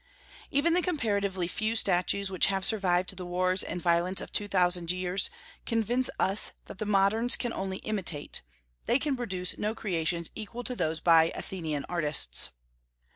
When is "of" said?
4.19-4.31